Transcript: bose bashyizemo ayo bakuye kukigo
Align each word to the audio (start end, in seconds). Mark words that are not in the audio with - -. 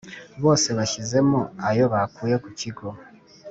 bose 0.43 0.67
bashyizemo 0.77 1.39
ayo 1.69 1.85
bakuye 1.93 2.35
kukigo 2.43 2.87